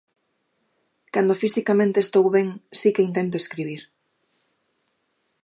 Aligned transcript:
Cando 1.13 1.39
fisicamente 1.43 1.97
estou 2.01 2.25
ben, 2.35 2.47
si 2.79 2.89
que 2.95 3.05
intento 3.09 3.35
escribir. 3.37 3.81